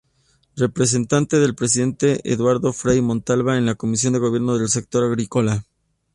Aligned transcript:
Representante 0.55 1.37
del 1.37 1.53
presidente 1.53 2.21
Eduardo 2.23 2.73
Frei 2.73 3.01
Montalva 3.01 3.59
en 3.59 3.67
la 3.67 3.75
Comisión 3.75 4.13
de 4.13 4.17
Gobierno 4.17 4.57
del 4.57 4.67
Sector 4.67 5.03
Agrícola. 5.03 5.63